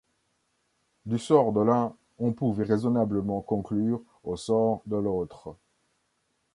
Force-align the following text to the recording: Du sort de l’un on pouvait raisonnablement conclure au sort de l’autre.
Du 1.05 1.19
sort 1.19 1.51
de 1.53 1.61
l’un 1.61 1.95
on 2.17 2.33
pouvait 2.33 2.63
raisonnablement 2.63 3.41
conclure 3.41 4.01
au 4.23 4.35
sort 4.35 4.81
de 4.87 4.95
l’autre. 4.95 5.55